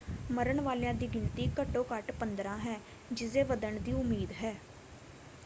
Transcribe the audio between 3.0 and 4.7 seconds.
ਜਿਸਦੇ ਵੱਧਣ ਦੀ ਉਮੀਦ ਹੈ।